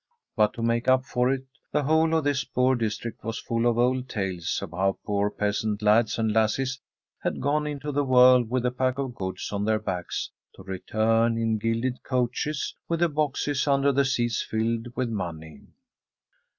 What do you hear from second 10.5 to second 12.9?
to return in gilded coaches,